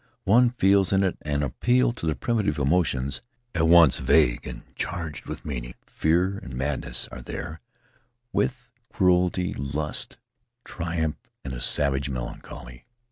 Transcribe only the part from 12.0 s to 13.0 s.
melancholy.